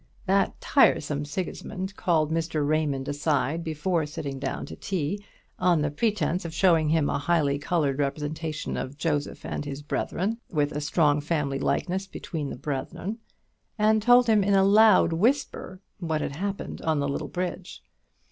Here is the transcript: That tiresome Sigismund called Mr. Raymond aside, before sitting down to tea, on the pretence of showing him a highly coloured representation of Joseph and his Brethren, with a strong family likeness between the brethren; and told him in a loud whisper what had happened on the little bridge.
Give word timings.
That 0.25 0.59
tiresome 0.59 1.25
Sigismund 1.25 1.95
called 1.95 2.31
Mr. 2.31 2.67
Raymond 2.67 3.07
aside, 3.07 3.63
before 3.63 4.07
sitting 4.07 4.39
down 4.39 4.65
to 4.65 4.75
tea, 4.75 5.23
on 5.59 5.83
the 5.83 5.91
pretence 5.91 6.43
of 6.43 6.55
showing 6.55 6.89
him 6.89 7.07
a 7.07 7.19
highly 7.19 7.59
coloured 7.59 7.99
representation 7.99 8.77
of 8.77 8.97
Joseph 8.97 9.45
and 9.45 9.63
his 9.63 9.83
Brethren, 9.83 10.39
with 10.49 10.71
a 10.71 10.81
strong 10.81 11.21
family 11.21 11.59
likeness 11.59 12.07
between 12.07 12.49
the 12.49 12.55
brethren; 12.57 13.19
and 13.77 14.01
told 14.01 14.25
him 14.25 14.43
in 14.43 14.55
a 14.55 14.63
loud 14.63 15.13
whisper 15.13 15.81
what 15.99 16.21
had 16.21 16.35
happened 16.35 16.81
on 16.81 16.99
the 16.99 17.07
little 17.07 17.27
bridge. 17.27 17.83